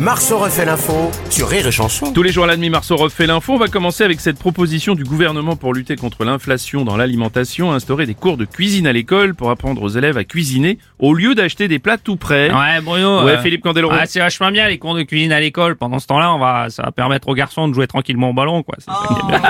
[0.00, 2.12] Marceau refait l'info sur Rire et Chanson.
[2.12, 3.52] Tous les jours à la demi, Marceau refait l'info.
[3.54, 8.04] On va commencer avec cette proposition du gouvernement pour lutter contre l'inflation dans l'alimentation, instaurer
[8.06, 11.68] des cours de cuisine à l'école pour apprendre aux élèves à cuisiner au lieu d'acheter
[11.68, 12.50] des plats tout prêts.
[12.52, 13.24] Ouais, Bruno.
[13.24, 13.94] Ouais, euh, Philippe Candeloro.
[13.94, 15.76] ouais, c'est vachement bien les cours de cuisine à l'école.
[15.76, 18.62] Pendant ce temps-là, on va, ça va permettre aux garçons de jouer tranquillement au ballon,
[18.62, 18.76] quoi.
[18.78, 19.40] C'est ça qui est bien.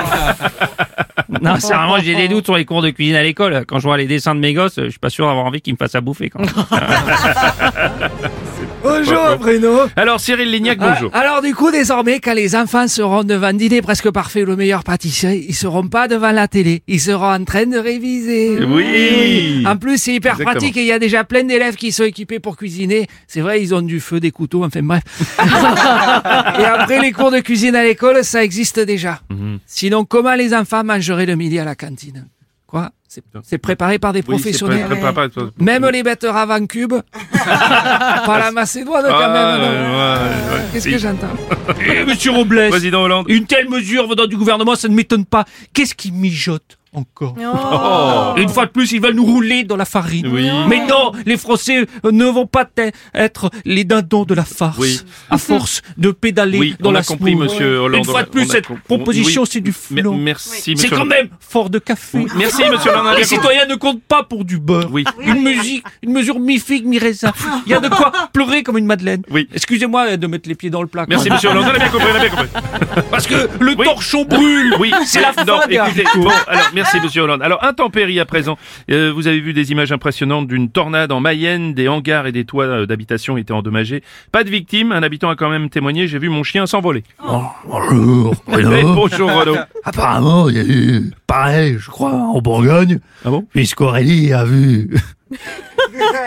[1.41, 3.65] non, c'est vraiment, j'ai des doutes sur les cours de cuisine à l'école.
[3.67, 5.73] Quand je vois les dessins de mes gosses, je suis pas sûr d'avoir envie qu'ils
[5.73, 6.49] me fassent à bouffer, quand même.
[8.85, 9.79] Bonjour Bruno.
[9.95, 11.09] Alors Cyril Lignac, bonjour.
[11.11, 14.55] Ah, Alors du coup, désormais, quand les enfants seront devant dîner presque parfait ou le
[14.55, 18.63] meilleur pâtissier, ils seront pas devant la télé, ils seront en train de réviser.
[18.63, 19.63] Oui.
[19.65, 20.51] En plus, c'est hyper Exactement.
[20.51, 23.07] pratique et il y a déjà plein d'élèves qui sont équipés pour cuisiner.
[23.27, 25.01] C'est vrai, ils ont du feu, des couteaux, enfin bref.
[26.59, 29.19] et après, les cours de cuisine à l'école, ça existe déjà.
[29.31, 29.57] Mhm.
[29.65, 32.27] Sinon, comment les enfants mangeraient le midi à la cantine?
[32.67, 32.91] Quoi?
[33.43, 34.87] C'est- préparé par des Oui, professionnels.
[34.89, 36.93] pas- pas- pas- pas- Même les betteraves en cube.
[37.45, 39.61] pas la Macédoine quand Ah, même.
[39.61, 40.61] non ouais, ouais, ouais.
[40.73, 41.27] Qu'est-ce que j'entends
[41.87, 43.25] Eh, monsieur Robles, Président Hollande.
[43.29, 45.45] une telle mesure venant du gouvernement, ça ne m'étonne pas.
[45.73, 46.77] Qu'est-ce qui mijote?
[46.95, 48.33] Encore Oh.
[48.37, 50.27] Une fois de plus, ils veulent nous rouler dans la farine.
[50.27, 50.49] Oui.
[50.67, 52.65] Mais non, les Français euh, ne vont pas
[53.13, 54.77] être les dindons de la farce.
[54.77, 54.99] Oui.
[55.29, 57.99] À force de pédaler Oui, dans on la a compris, monsieur Hollande.
[57.99, 59.47] Une fois de plus, cette proposition, Oui.
[59.51, 60.13] c'est du flot.
[60.13, 62.25] Merci, C'est quand même fort de café.
[62.35, 63.15] Merci, monsieur Hollande.
[63.17, 64.89] Les citoyens ne comptent pas pour du beurre.
[64.91, 65.03] Oui.
[65.21, 67.31] Une musique, une mesure mi-figue, mi-raisin.
[67.65, 69.21] Il y a de quoi pleurer comme une madeleine.
[69.29, 69.47] Oui.
[69.53, 71.05] Excusez-moi de mettre les pieds dans le plat.
[71.07, 71.65] Merci, monsieur Hollande.
[71.67, 72.49] On a bien compris, on a bien compris.
[73.11, 73.85] Parce que le Oui.
[73.85, 74.75] torchon brûle.
[74.79, 77.41] Oui, C'est la non, fin des écoutez, bon, alors merci Monsieur Hollande.
[77.41, 78.57] Alors intempérie à présent.
[78.89, 82.45] Euh, vous avez vu des images impressionnantes d'une tornade en Mayenne, des hangars et des
[82.45, 84.01] toits euh, d'habitation étaient endommagés.
[84.31, 84.91] Pas de victimes.
[84.91, 86.07] Un habitant a quand même témoigné.
[86.07, 87.03] J'ai vu mon chien s'envoler.
[87.67, 88.93] Bonjour, Eh, Bruno.
[88.95, 89.55] bonjour Renaud.
[89.83, 93.45] Apparemment, il y a eu pareil, je crois, en Bourgogne, Ah bon?
[93.53, 94.89] puisqu'Aurélie a vu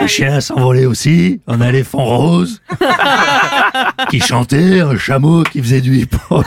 [0.00, 2.60] un chien s'envoler aussi, un éléphant rose,
[4.10, 6.44] qui chantait, un chameau qui faisait du hip-hop.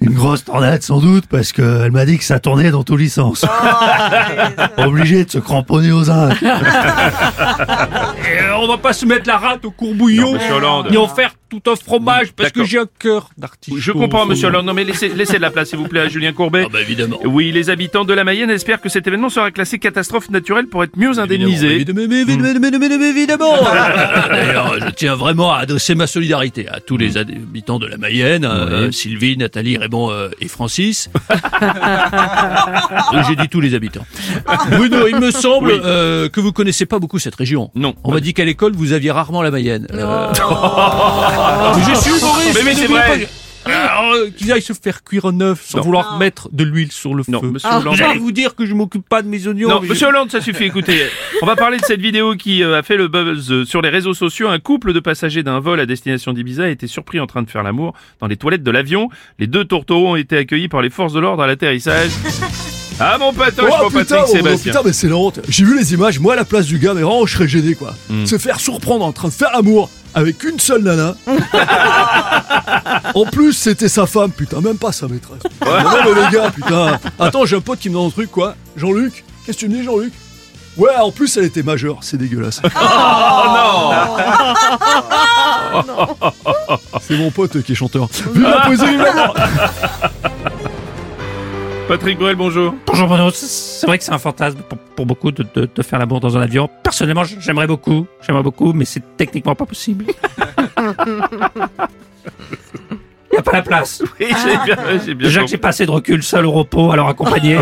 [0.00, 3.08] Une grosse tornade sans doute, parce qu'elle m'a dit que ça tournait dans tous les
[3.08, 3.44] sens.
[4.76, 6.30] Obligé de se cramponner aux uns.
[6.40, 6.58] Et, euh,
[8.58, 10.26] on va pas se mettre la rate au courbouillon.
[10.26, 10.86] Non, monsieur Hollande.
[10.90, 13.78] Ni en faire tout un fromage parce que j'ai un cœur d'artichaut.
[13.78, 14.66] Je comprends Monsieur Hollande.
[14.66, 16.64] Non mais laissez, laissez de la place s'il vous plaît à Julien Courbet.
[16.66, 17.18] Ah bah évidemment.
[17.24, 20.84] Oui, les habitants de la Mayenne espèrent que cet événement sera classé catastrophe naturelle pour
[20.84, 21.76] être mieux indemnisé.
[21.76, 23.56] Évidemment, évidemment, évidemment, évidemment, évidemment.
[24.30, 28.44] D'ailleurs, je tiens vraiment à adresser ma solidarité à tous les habitants de la Mayenne,
[28.44, 31.10] euh, Sylvie, Nathalie, Raymond euh, et Francis.
[33.28, 34.06] J'ai dit tous les habitants.
[34.70, 35.80] Bruno, il me semble Oui.
[35.84, 37.70] euh, que vous connaissez pas beaucoup cette région.
[37.74, 37.94] Non.
[38.04, 39.86] On m'a dit qu'à l'école, vous aviez rarement la Mayenne.
[41.38, 42.54] Euh, Je suis Boris.
[42.54, 43.26] Mais oui, c'est vrai.
[43.64, 45.84] pas- Alors, euh, Qu'ils aillent se faire cuire un œuf sans Non.
[45.84, 47.48] vouloir mettre de l'huile sur le Non, feu.
[47.50, 47.96] Monsieur Ah, Hollande.
[47.96, 49.68] Vous allez vous dire que je m'occupe pas de mes oignons.
[49.68, 50.64] Non, mais Monsieur je- Hollande, ça suffit.
[50.64, 51.02] Écoutez,
[51.42, 53.90] on va parler de cette vidéo qui euh, a fait le buzz euh, sur les
[53.90, 54.48] réseaux sociaux.
[54.48, 57.50] Un couple de passagers d'un vol à destination d'Ibiza a été surpris en train de
[57.50, 59.10] faire l'amour dans les toilettes de l'avion.
[59.38, 62.10] Les deux tourtereaux ont été accueillis par les forces de l'ordre à l'atterrissage.
[63.00, 64.72] Ah mon patoche, mon Oh putain, Patrick oh, Sébastien.
[64.72, 65.38] putain, mais c'est la honte.
[65.48, 67.76] J'ai vu les images, moi à la place du gars, mais vraiment je serais gêné
[67.76, 67.94] quoi.
[68.10, 68.26] Hmm.
[68.26, 71.14] Se faire surprendre en train de faire amour avec une seule nana.
[73.14, 75.42] en plus, c'était sa femme, putain, même pas sa maîtresse.
[75.64, 76.98] Non, mais les gars, putain.
[77.20, 78.56] Attends, j'ai un pote qui me donne un truc quoi.
[78.76, 80.12] Jean-Luc, qu'est-ce que tu me dis, Jean-Luc?
[80.76, 82.60] Ouais, en plus, elle était majeure, c'est dégueulasse.
[82.64, 82.68] Oh
[85.86, 86.16] non
[87.00, 88.08] c'est mon pote qui est chanteur.
[88.32, 88.84] Vive la poésie,
[91.88, 92.74] Patrick Bruel, bonjour.
[92.86, 95.98] Bonjour Bruno, c'est- vrai que c'est un fantasme pour, pour beaucoup de, de- de faire
[95.98, 96.68] l'amour dans un avion.
[96.82, 100.04] Personnellement, j'aimerais beaucoup, j'aimerais beaucoup, mais c'est techniquement pas possible.
[103.30, 104.02] Il n'y a pas la place.
[104.20, 105.50] Oui, j'ai bien, j'ai bien Déjà que compris.
[105.52, 107.58] j'ai pas assez de recul seul au repos, alors accompagné.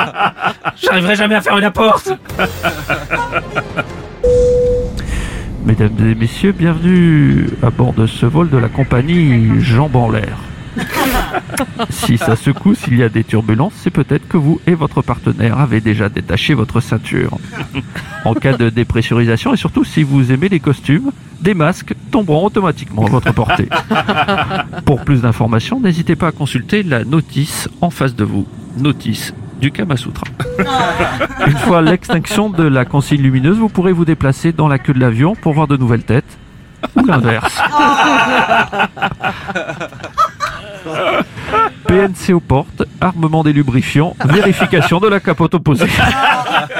[0.82, 2.08] J'arriverai jamais à fermer la porte.
[5.64, 10.36] Mesdames et messieurs, bienvenue à bord de ce vol de la compagnie Jambes en l'air.
[11.90, 15.58] Si ça secoue, s'il y a des turbulences, c'est peut-être que vous et votre partenaire
[15.58, 17.38] avez déjà détaché votre ceinture.
[18.24, 21.10] En cas de dépressurisation et surtout si vous aimez les costumes,
[21.40, 23.68] des masques tomberont automatiquement à votre portée.
[24.84, 28.46] Pour plus d'informations, n'hésitez pas à consulter la notice en face de vous.
[28.76, 30.26] Notice du Kama Sutra.
[31.46, 35.00] Une fois l'extinction de la consigne lumineuse, vous pourrez vous déplacer dans la queue de
[35.00, 36.38] l'avion pour voir de nouvelles têtes.
[36.96, 37.60] Ou l'inverse.
[41.86, 45.86] PNC aux portes, armement des lubrifiants, vérification de la capote opposée.